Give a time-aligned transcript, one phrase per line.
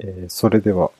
[0.00, 0.90] えーそれでは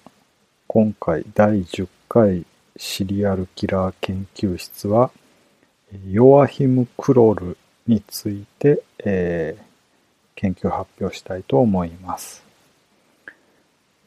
[0.66, 2.46] 今回第10回
[2.76, 5.10] シリアルキラー研究室は
[6.06, 7.56] ヨアヒム・クロル
[7.86, 9.70] について、えー
[10.36, 12.42] 研究発表したいと思います。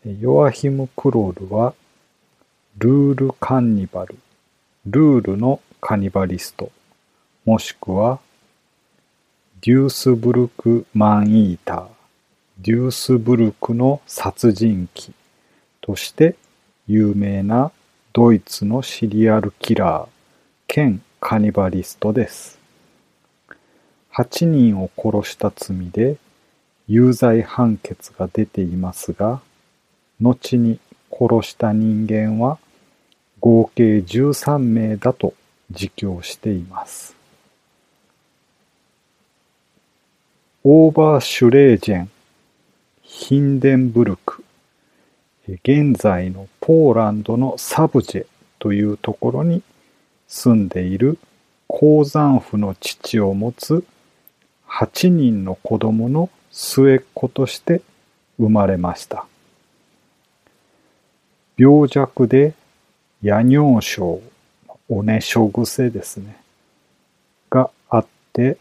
[0.03, 1.75] ヨアヒム・クロールは
[2.79, 4.17] ルール・カンニバル、
[4.87, 6.71] ルールのカニバリスト、
[7.45, 8.19] もしくは
[9.61, 11.85] デュースブルク・マンイーター、
[12.63, 15.13] デュースブルクの殺人鬼
[15.81, 16.37] として
[16.87, 17.73] 有名な
[18.13, 20.07] ドイツのシリアルキラー
[20.65, 22.57] 兼カニバリストです。
[24.13, 26.15] 8人を殺した罪で
[26.87, 29.41] 有罪判決が出ていますが、
[30.21, 30.79] 後に
[31.11, 32.59] 殺した人間は
[33.41, 35.33] 合計13名だと
[35.69, 37.13] 自供しています。
[40.63, 42.09] オーバーシュレージェン、
[43.15, 44.43] ヒンデンブルク、
[45.47, 48.25] 現在のポーランドのサブジェ
[48.57, 49.61] というところに
[50.27, 51.19] 住んでいる
[51.67, 53.85] 鉱山夫の父を持つ
[54.67, 57.83] 8人の子供の末っ子として
[58.39, 59.27] 生まれました。
[61.55, 62.55] 病弱で
[63.21, 64.21] 夜尿症、
[64.89, 66.35] おねしょ癖ですね。
[67.51, 68.57] があって、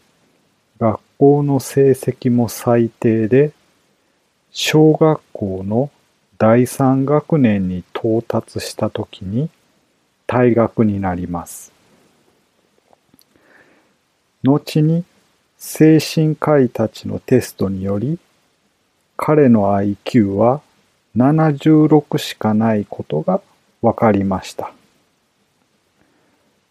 [0.79, 3.51] 学校の成績も最低で、
[4.55, 5.89] 小学校の
[6.37, 9.49] 第三学年に到達したときに
[10.27, 11.73] 退学になります。
[14.43, 15.05] 後に
[15.57, 18.19] 精神科医たちのテストにより、
[19.17, 20.61] 彼の IQ は
[21.17, 23.41] 76しかないことが
[23.81, 24.71] 分かりました。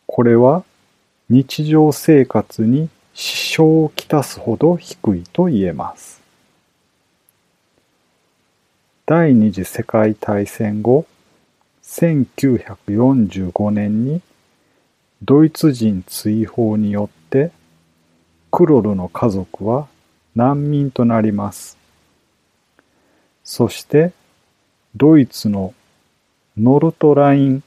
[0.06, 0.62] これは
[1.28, 6.21] 日常生活に支障をきたすほど低いと言えます。
[9.14, 11.04] 第二次世界大戦後、
[11.82, 14.22] 1945年に
[15.22, 17.52] ドイツ人追放によって
[18.50, 19.86] クロルの家族は
[20.34, 21.76] 難民となります。
[23.44, 24.12] そして
[24.96, 25.74] ドイツの
[26.56, 27.62] ノルトライン・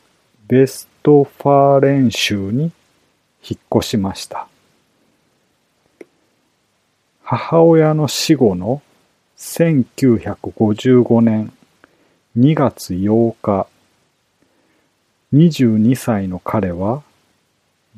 [0.48, 2.72] ベストファーレン州に
[3.48, 4.48] 引っ越しました。
[7.22, 8.82] 母親の死後の
[9.38, 11.52] 1955年
[12.38, 13.68] 2月8日、
[15.34, 17.04] 22歳の彼は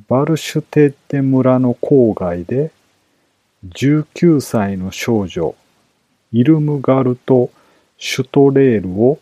[0.08, 2.72] バルシュテッテ村の郊外で
[3.68, 5.54] 19歳の少女
[6.32, 7.52] イルムガルト・
[8.00, 9.20] シュトレールを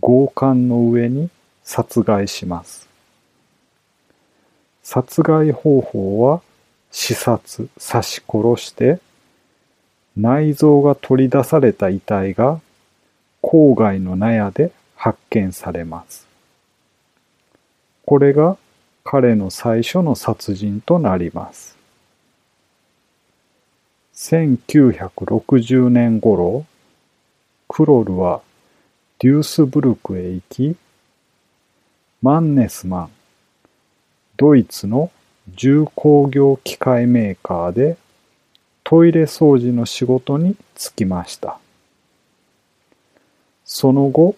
[0.00, 1.30] 強姦の上に
[1.62, 2.88] 殺害します。
[4.82, 6.42] 殺害方法は
[6.92, 8.98] 刺殺、刺し殺して
[10.16, 12.60] 内臓が取り出された遺体が
[13.42, 16.26] 郊外の納屋で発見されます。
[18.06, 18.56] これが
[19.04, 21.76] 彼の最初の殺人となります。
[24.14, 26.64] 1960年頃、
[27.68, 28.40] クロルは
[29.18, 30.76] デュースブルクへ行き、
[32.22, 33.10] マンネスマン、
[34.36, 35.10] ドイツの
[35.48, 37.98] 重工業機械メーカーで
[38.88, 41.58] トイレ掃除の仕事に就きました。
[43.64, 44.36] その後、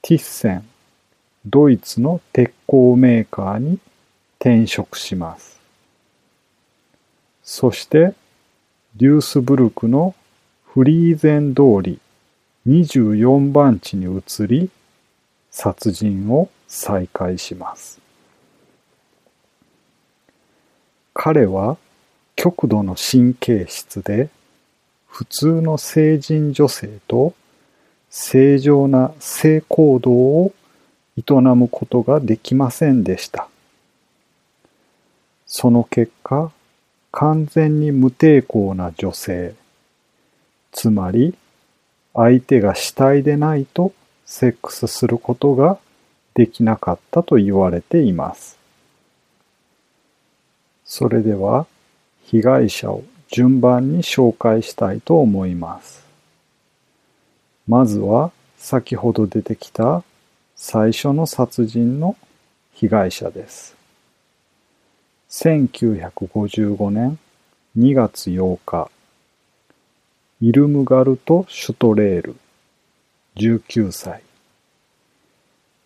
[0.00, 0.66] ティッセン、
[1.44, 3.78] ドイツの鉄鋼メーカーに
[4.38, 5.60] 転職します。
[7.42, 8.14] そして、
[8.96, 10.14] デュースブルクの
[10.64, 12.00] フリーゼン通り
[12.66, 14.70] 24番地に移り、
[15.50, 18.00] 殺人を再開します。
[21.12, 21.76] 彼は
[22.42, 24.30] 極度の神経質で、
[25.06, 27.34] 普通の成人女性と
[28.08, 30.54] 正常な性行動を
[31.18, 33.50] 営むことができませんでした。
[35.44, 36.50] その結果、
[37.12, 39.54] 完全に無抵抗な女性、
[40.72, 41.34] つまり
[42.14, 43.92] 相手が死体でないと
[44.24, 45.76] セックスすることが
[46.32, 48.58] できなかったと言われています。
[50.86, 51.66] それでは
[52.26, 56.04] 被害者を順番に紹介したいと思います。
[57.66, 60.02] まずは先ほど出てきた
[60.56, 62.16] 最初の殺人の
[62.74, 63.76] 被害者です。
[65.30, 67.18] 1955年
[67.78, 68.90] 2月8日、
[70.40, 72.36] イルムガルト・シュトレール、
[73.36, 74.22] 19歳。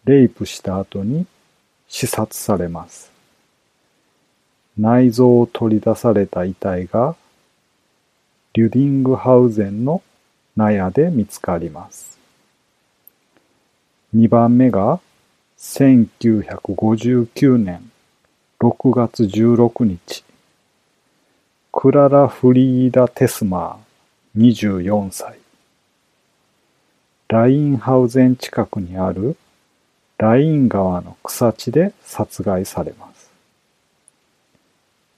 [0.05, 1.27] レイプした後に
[1.91, 3.14] 刺殺されます。
[4.79, 7.17] 内臓を取り出された遺体が、
[8.55, 10.03] リュディングハウゼンの
[10.57, 12.19] 納屋で見つかります。
[14.15, 15.01] 2番目が
[15.59, 17.91] 1959年
[18.61, 20.25] 6月16日
[21.73, 25.39] クララ・フリーダ・テスマー24歳
[27.27, 29.37] ラインハウゼン近くにある
[30.19, 33.14] ライン川の草地で殺害されます。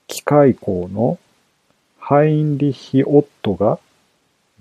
[0.07, 1.19] 機械工の
[1.99, 3.79] ハインリヒ・オットが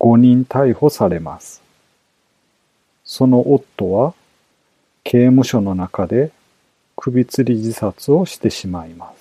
[0.01, 1.63] 5人逮捕されます。
[3.05, 4.15] その夫は
[5.05, 6.33] 刑務所の中で
[6.97, 9.13] 首吊り自殺をしてしまいま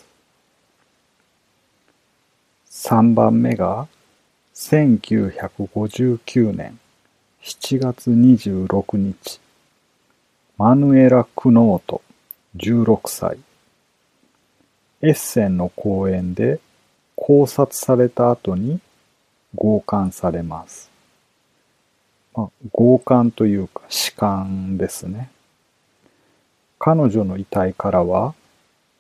[2.72, 2.90] す。
[2.90, 3.88] 3番目が
[4.56, 6.80] 1959年
[7.44, 9.40] 7月26日
[10.58, 12.02] マヌエラ・クノート
[12.58, 13.38] 16歳
[15.06, 16.60] エッセンの公園で
[17.16, 18.80] 考察された後に
[19.56, 20.90] 強姦されます。
[22.34, 25.30] まあ、強姦というか死姦ですね。
[26.80, 28.34] 彼女の遺体からは、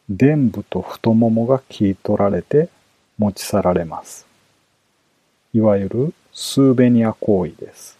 [0.07, 2.69] 臀部と太ももが切り取られて
[3.17, 4.27] 持ち去られます。
[5.55, 7.97] いわゆるスーベニア行為です。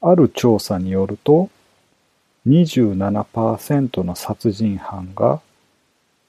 [0.00, 1.50] ある調査によると、
[2.46, 5.42] 27%の殺人犯が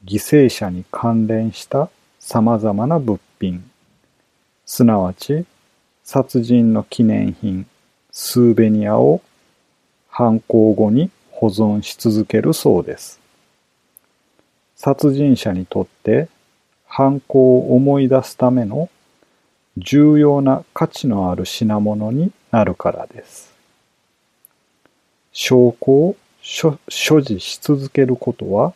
[0.06, 1.90] 犠牲者に関連した
[2.20, 3.70] 様々な物品、
[4.66, 5.46] すなわち
[6.04, 7.68] 殺人の記念品、
[8.12, 9.22] スーベニアを
[10.10, 13.20] 犯行後に保存し続けるそうです。
[14.76, 16.28] 殺人者にとって
[16.88, 18.90] 犯行を思い出すための
[19.78, 23.54] 重要な価値のある品物になるからです。
[25.32, 28.74] 証拠を所持し続けることは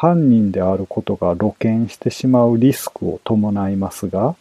[0.00, 4.36] 犯人であることが露見してしまうリスクを伴いますが、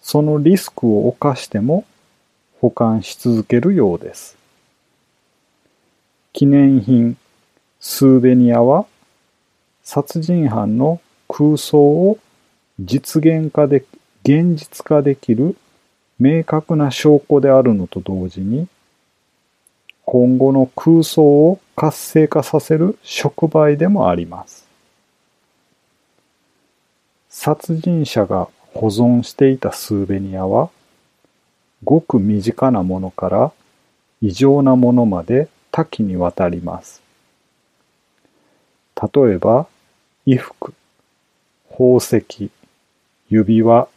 [0.00, 1.84] そのリスクを冒しても
[2.60, 4.36] 保管し続けるようです。
[6.32, 7.16] 記念品
[7.78, 8.84] スーベニアは
[9.84, 12.18] 殺人犯の空想を
[12.80, 13.84] 実現化で、
[14.24, 15.54] 現実化できる
[16.18, 18.66] 明確な証拠であるのと同時に
[20.04, 24.66] 今後の空想を活性化させる触媒でもあります。
[27.28, 30.70] 殺人者が保存していたスーベニアは、
[31.84, 33.52] ごく身近なものから
[34.20, 37.02] 異常なものまで多岐にわたります。
[38.96, 39.66] 例えば、
[40.24, 40.74] 衣服、
[41.70, 42.50] 宝石、
[43.28, 43.88] 指輪、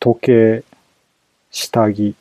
[0.00, 0.64] 時計、
[1.50, 2.14] 下着、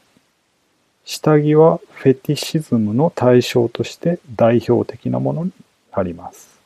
[1.08, 5.54] 下着はフェティシズムの対象として代表的なものに
[5.96, 6.60] なります。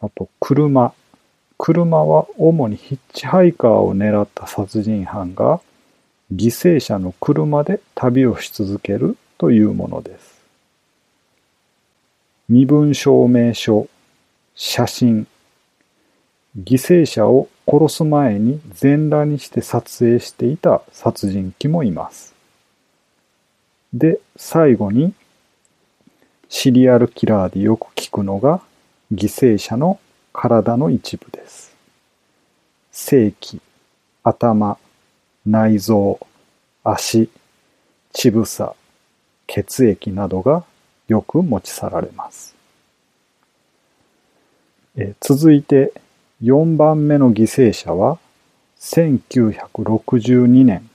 [0.00, 0.94] あと、車。
[1.58, 5.60] 車は主にヒッチハイカーを狙った殺人犯が
[6.32, 10.44] 犠牲者の車で旅をし続けるというものです。
[12.48, 13.88] 身分証明書、
[14.54, 15.26] 写真、
[16.56, 22.33] 犠牲者を殺す前に全裸にして撮影していた殺人鬼もいます。
[23.94, 25.14] で、最後に、
[26.48, 28.60] シリアルキラーでよく聞くのが、
[29.12, 30.00] 犠牲者の
[30.32, 31.72] 体の一部です。
[32.90, 33.60] 性器、
[34.24, 34.78] 頭、
[35.46, 36.18] 内臓、
[36.82, 37.30] 足、
[38.12, 38.76] 乳房、
[39.46, 40.64] 血液などが
[41.06, 42.54] よく持ち去られます。
[44.96, 45.92] え続いて
[46.42, 48.18] 4番目の犠牲者は
[48.78, 50.88] 1962年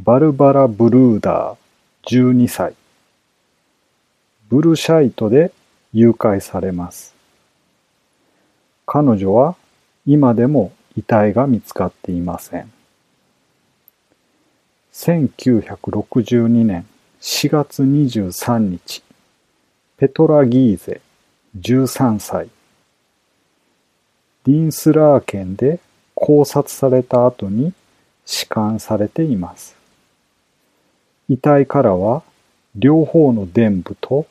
[0.00, 1.65] バルバラ・ブルーダー
[2.06, 2.74] 12歳。
[4.48, 5.50] ブルシャイトで
[5.92, 7.16] 誘拐されます。
[8.86, 9.56] 彼女は
[10.06, 12.70] 今でも遺体が見つかっていません。
[14.92, 16.86] 1962年
[17.20, 19.02] 4月23日、
[19.96, 21.00] ペトラ・ギーゼ、
[21.58, 22.48] 13歳。
[24.44, 25.80] ディンスラー県で
[26.14, 27.72] 考察された後に
[28.24, 29.75] 弛緩されています。
[31.28, 32.22] 遺体からは
[32.74, 34.26] 両方の臀部と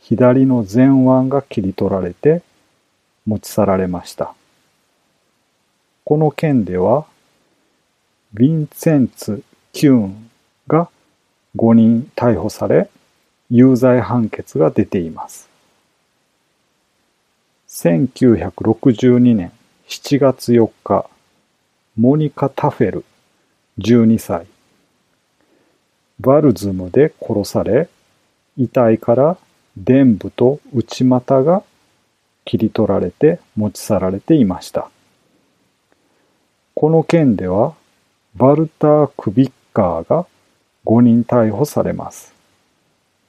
[0.00, 2.42] 左の前腕が切り取られて
[3.26, 4.34] 持ち去られました。
[6.04, 7.06] この件では、
[8.34, 9.42] ヴィンセンツ・
[9.72, 10.30] キューン
[10.68, 10.88] が
[11.56, 12.88] 5人逮捕され、
[13.50, 15.48] 有罪判決が出ています。
[17.68, 19.52] 1962年
[19.88, 21.10] 7月4日、
[21.96, 23.04] モニカ・タフェル、
[23.78, 24.46] 12歳、
[26.20, 27.88] バルズムで殺され、
[28.56, 29.36] 遺体から
[29.76, 31.62] 臀部と内股が
[32.44, 34.90] 切り取られて持ち去られていました。
[36.74, 37.74] この件では、
[38.34, 40.26] バルター・クビッカーが
[40.84, 42.34] 5人逮捕されます。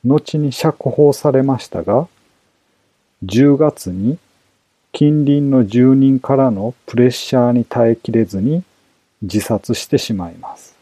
[0.05, 2.07] 後に釈放されましたが、
[3.25, 4.17] 10月に
[4.93, 8.63] 近隣の住人からのプレッシャーに耐えきれずに
[9.21, 10.76] 自殺してしまいます。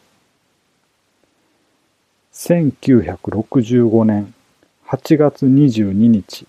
[2.36, 4.34] 1965年
[4.86, 6.46] 8月22日、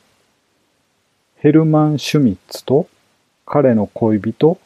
[1.38, 2.89] ヘルマン・シュミッツと
[3.46, 4.60] 彼の恋人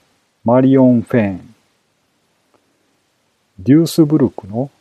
[0.44, 1.56] マリオン・フェーン、
[3.60, 4.72] デュースブルクの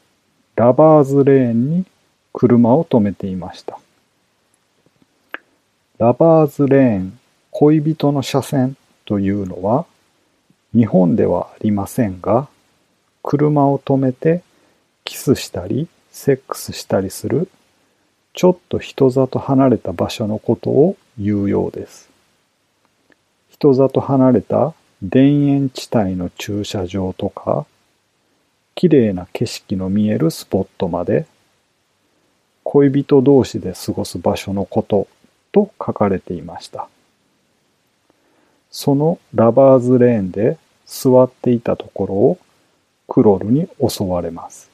[0.56, 1.86] ラバーズレーンに
[2.32, 3.78] 車を止めていました。
[5.98, 7.18] ラバーズレーン
[7.50, 9.84] 恋人の車線というのは
[10.74, 12.48] 日本ではありませんが
[13.22, 14.42] 車を止めて
[15.04, 17.48] キスしたりセックスしたりする
[18.32, 22.08] ちょっと人里離れた場所のことを言うようです。
[23.48, 24.74] 人里離れた
[25.08, 27.66] 田園地帯の駐車場とか
[28.74, 31.26] 綺麗な景色の見えるスポットまで
[32.64, 35.08] 恋人同士で過ごす場所のこと
[35.52, 36.88] と書かれていました。
[38.70, 42.38] そのラバーズレーンで座っていたところを
[43.08, 44.69] クロルに襲われます。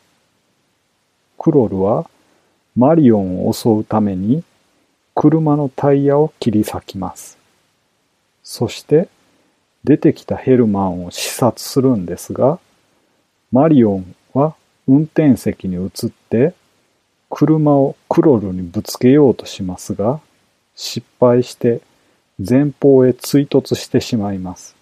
[1.39, 2.09] クロルは
[2.77, 4.45] マリオンを襲うために
[5.15, 7.39] 車のタイヤを切り裂きます。
[8.43, 9.09] そして
[9.85, 12.59] 出てきたヘルマンを視察するんですが、
[13.51, 14.55] マリオンは
[14.87, 16.55] 運転席に移って
[17.31, 20.21] 車をクロルにぶつけようとしますが、
[20.75, 21.81] 失敗して
[22.39, 24.77] 前方へ追突してしまいます。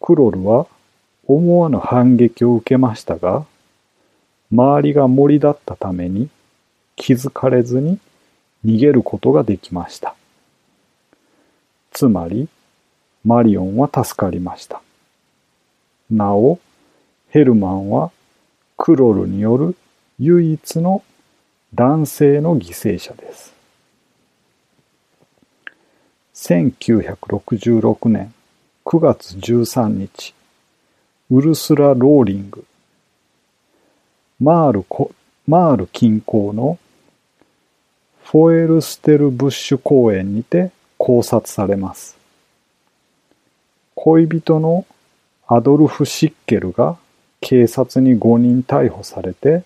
[0.00, 0.66] クロルは
[1.26, 3.46] 思わぬ反撃を受けましたが、
[4.54, 6.28] 周りが森だったために
[6.94, 7.98] 気づかれずに
[8.64, 10.14] 逃げることができました。
[11.90, 12.48] つまり、
[13.24, 14.80] マリオンは助かりました。
[16.08, 16.60] なお、
[17.30, 18.12] ヘルマンは
[18.76, 19.74] クロルによる
[20.20, 21.02] 唯一の
[21.74, 23.52] 男性の犠牲者です。
[26.34, 28.32] 1966年
[28.84, 30.32] 9月13日、
[31.30, 32.64] ウルスラ・ローリング、
[34.40, 34.84] マール
[35.46, 36.78] マール近郊の
[38.24, 42.16] フォエルステルブッシュ公園にて考察されます。
[43.94, 44.86] 恋人の
[45.46, 46.96] アドルフ・シッケルが
[47.40, 49.62] 警察に5人逮捕されて、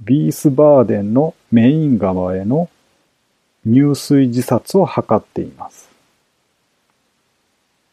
[0.00, 2.68] ビースバーデンのメイン川への
[3.64, 5.88] 入水自殺を図っています。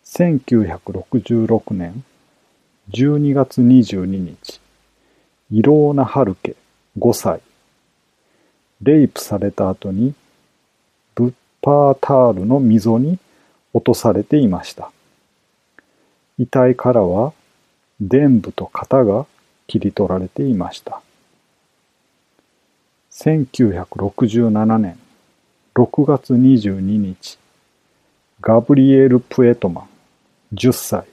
[0.06, 2.04] 1966年
[2.92, 4.60] 12月22日、
[5.54, 6.56] イローナ・ハルケ
[6.98, 7.40] 5歳、
[8.82, 10.16] レイプされた後に
[11.14, 13.20] ブッパータールの溝に
[13.72, 14.92] 落とされていました。
[16.40, 17.34] 遺体からは
[18.02, 19.28] 臀部と肩が
[19.68, 21.04] 切り取られていました。
[23.12, 24.98] 1967年
[25.76, 27.38] 6月22日、
[28.42, 29.90] ガブリエル・プエトマン、
[30.56, 31.06] 10歳。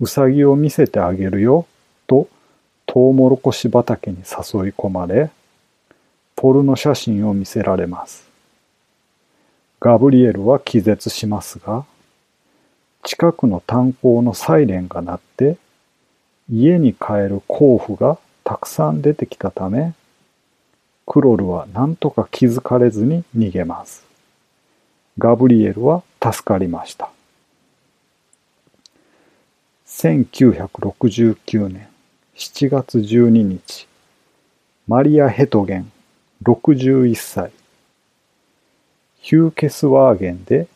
[0.00, 1.66] うさぎを見せてあげるよ、
[2.92, 4.24] トウモロコシ畑に誘い
[4.76, 5.30] 込まれ、
[6.34, 8.28] ポルノ写真を見せられます。
[9.78, 11.84] ガブリエルは気絶しますが、
[13.04, 15.56] 近くの炭鉱のサイレンが鳴って、
[16.50, 19.94] 家に帰る甲府がたくさん出てきたため、
[21.06, 24.04] クロルは何とか気づかれずに逃げます。
[25.16, 27.08] ガブリエルは助かりました。
[29.86, 31.89] 1969年
[32.40, 33.86] 7月12日、
[34.88, 35.92] マリア・ヘトゲン
[36.42, 37.52] 61歳。
[39.18, 40.66] ヒューケスワーゲンで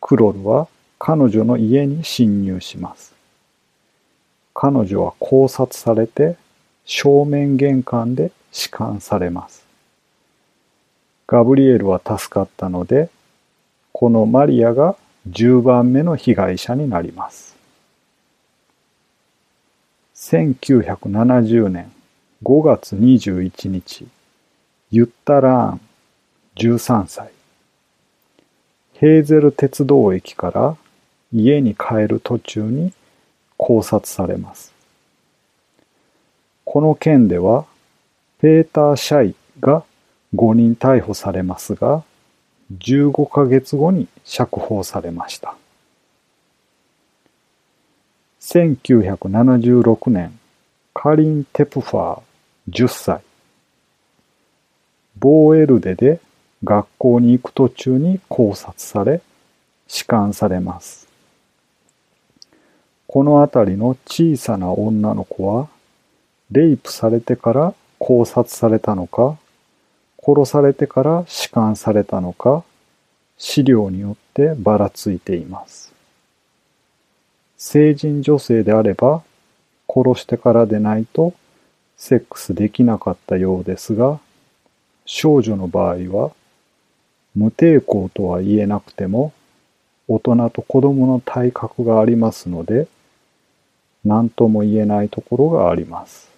[0.00, 0.68] クロルは
[1.00, 3.12] 彼女の家に侵入します。
[4.54, 6.36] 彼女は考察されて
[6.84, 9.66] 正面玄関で弛緩されます。
[11.26, 13.10] ガブリエルは助かったので、
[13.90, 14.94] このマリアが
[15.28, 17.53] 10番目の被害者になります。
[20.26, 21.92] 1970年
[22.42, 24.06] 5月21日、
[24.90, 25.80] ユッタラーン、
[26.56, 27.30] 13歳。
[28.94, 30.78] ヘーゼル鉄道駅から
[31.30, 32.94] 家に帰る途中に
[33.58, 34.72] 考察されます。
[36.64, 37.66] この件では、
[38.40, 39.84] ペーター・シャイが
[40.34, 42.02] 5人逮捕されますが、
[42.78, 45.54] 15ヶ月後に釈放されました。
[48.46, 50.38] 1976年、
[50.92, 53.22] カリン・テプファー10歳。
[55.18, 56.20] ボーエルデで
[56.62, 59.22] 学校に行く途中に考察され、
[59.88, 61.08] 弛緩されます。
[63.06, 65.68] この辺りの小さな女の子は、
[66.50, 69.38] レイプされてから考察されたのか、
[70.22, 72.62] 殺されてから弛緩されたのか、
[73.38, 75.83] 資料によってばらついています。
[77.56, 79.22] 成人女性であれば、
[79.88, 81.34] 殺してからでないと
[81.96, 84.20] セックスできなかったようですが、
[85.06, 86.32] 少女の場合は、
[87.34, 89.32] 無抵抗とは言えなくても、
[90.08, 92.88] 大人と子供の体格がありますので、
[94.04, 96.30] 何とも言えないところがあります。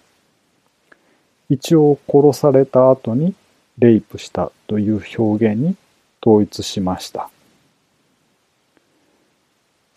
[1.49, 3.33] 一応殺された後に
[3.77, 5.75] レイプしたという表現に
[6.25, 7.29] 統一しました。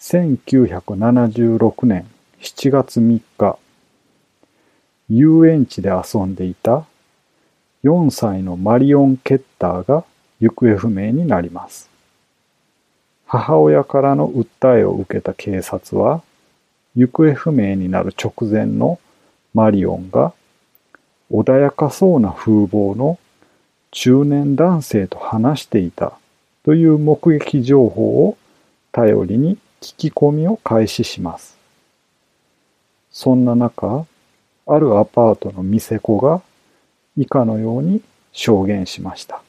[0.00, 2.06] 1976年
[2.40, 3.58] 7月3日、
[5.10, 6.86] 遊園地で遊んでいた
[7.84, 10.04] 4歳のマリオン・ケッターが
[10.40, 11.90] 行方不明になります。
[13.26, 16.22] 母親からの訴えを受けた警察は、
[16.96, 18.98] 行方不明になる直前の
[19.52, 20.32] マリオンが
[21.30, 23.18] 穏やかそうな風貌の
[23.90, 26.14] 中年男性と話していた
[26.64, 28.38] という目撃情報を
[28.92, 31.56] 頼りに聞き込みを開始します。
[33.10, 34.06] そんな中、
[34.66, 36.42] あるアパートの店子が
[37.16, 39.42] 以下のように証言しました。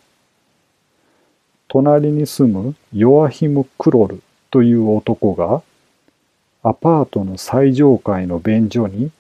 [1.67, 5.61] 隣に住むヨアヒム・クロルという男が
[6.63, 9.11] アパートの最上階の便所に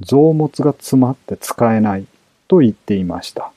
[0.00, 2.06] 臓物が詰まって使えない
[2.48, 3.52] と言っていました。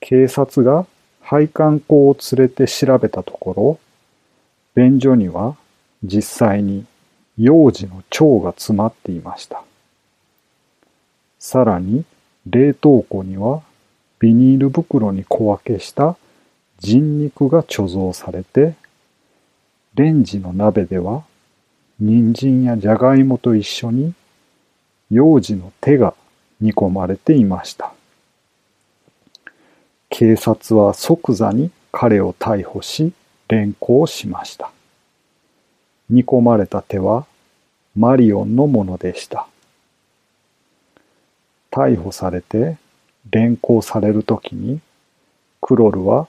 [0.00, 0.86] 警察が
[1.20, 3.78] 配管工を連れて調べたところ、
[4.74, 5.56] 便所には
[6.02, 6.84] 実際に
[7.38, 9.62] 幼児の腸が詰まっていました。
[11.38, 12.04] さらに
[12.46, 13.62] 冷凍庫には
[14.18, 16.16] ビニール袋に小分けした
[16.80, 18.74] 人肉が貯蔵されて、
[19.94, 21.24] レンジの鍋では
[22.00, 24.14] 人参やじゃがいもと一緒に
[25.10, 26.14] 幼児の手が
[26.60, 27.92] 煮込まれていました。
[30.08, 33.12] 警察は即座に彼を逮捕し、
[33.48, 34.70] 連行しました。
[36.10, 37.26] 煮込まれた手は
[37.96, 39.46] マリオンのものでした。
[41.70, 42.76] 逮捕されて
[43.30, 44.80] 連行されるときに、
[45.60, 46.28] クロルは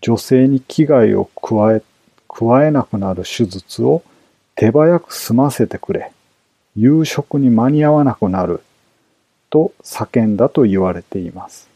[0.00, 1.82] 女性に危害を加え、
[2.28, 4.02] 加えなくなる手術を
[4.54, 6.12] 手早く済ませてくれ。
[6.76, 8.62] 夕食に間に合わなくなる。
[9.50, 11.69] と叫んだと言われています。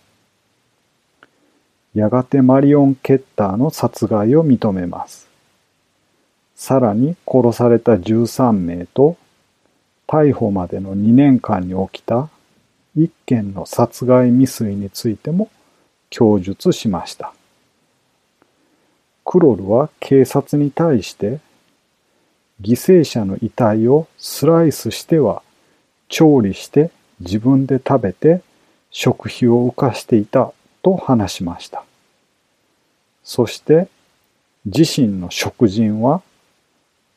[1.95, 5.29] やがてマリオン・ケッターの殺害を認めます。
[6.57, 9.17] さらに殺された13名と
[10.09, 12.29] 逮捕までの2年間に起きた
[12.97, 15.51] 一件の殺害未遂についても
[16.11, 17.33] 供述しました。
[19.25, 21.39] クロルは警察に対して
[22.61, 25.43] 犠牲者の遺体をスライスしては
[26.09, 28.43] 調理して自分で食べて
[28.91, 30.53] 食費を浮かしていた
[30.85, 31.83] と話しました。
[33.25, 33.89] そして
[34.67, 36.23] 自身の食人は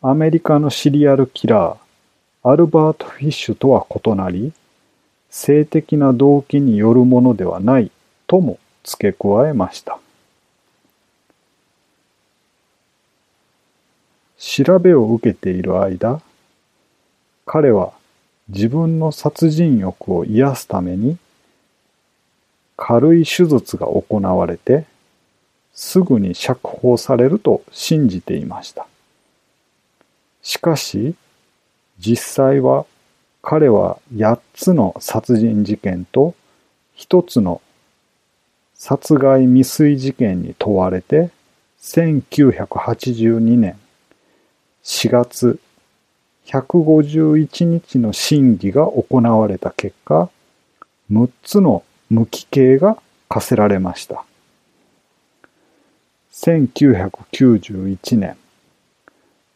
[0.02, 1.78] アメリカのシリアルキラー
[2.50, 4.54] アルバート・フィッシュとは異なり
[5.30, 7.92] 性的な動機によるものではない
[8.26, 10.00] とも付け加えました。
[14.38, 16.22] 調べを受けている間、
[17.46, 17.92] 彼は
[18.48, 21.18] 自分の殺人欲を癒すために
[22.78, 24.86] 軽い手術が行われて
[25.74, 28.88] すぐに釈放されると信じていました。
[30.42, 31.16] しかし
[32.00, 32.86] 実際は
[33.42, 36.36] 彼は8つの殺人事件と
[36.98, 37.62] 1つの
[38.74, 41.32] 殺害未遂事件に問われて
[41.82, 43.78] 1982年
[44.84, 45.60] 4月
[46.48, 50.30] 151日の審議が行われた結果、
[51.12, 52.98] 6つの無期刑が
[53.30, 54.24] 課せられました。
[56.32, 58.38] 1991年、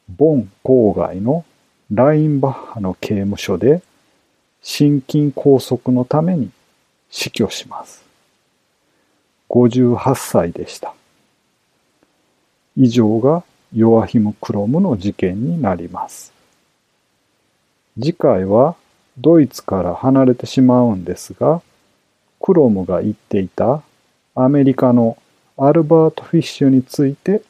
[0.09, 1.45] ボン郊外の
[1.91, 3.81] ラインバッハの刑務所で
[4.61, 6.49] 心筋梗塞のために
[7.09, 8.03] 死去します。
[9.49, 10.93] 58歳でした。
[12.75, 16.33] 以上がヨアヒム・クロムの事件になります。
[17.95, 18.75] 次回は
[19.17, 21.61] ドイツから離れてしまうんですが、
[22.41, 23.83] クロムが言っていた
[24.35, 25.17] アメリカの
[25.57, 27.41] アルバート・フィッシュについて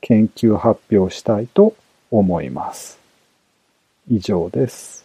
[0.00, 1.74] 研究発表したいと
[2.10, 2.98] 思います。
[4.08, 5.03] 以上です。